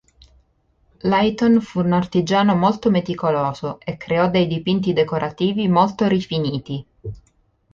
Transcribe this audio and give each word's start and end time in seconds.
Leighton 1.03 1.61
fu 1.61 1.77
un 1.79 1.93
artigiano 1.93 2.55
molto 2.55 2.89
meticoloso 2.89 3.77
e 3.81 3.97
creò 3.97 4.31
dei 4.31 4.47
dipinti 4.47 4.93
decorativi 4.93 5.67
molto 5.67 6.07
rifiniti. 6.07 6.83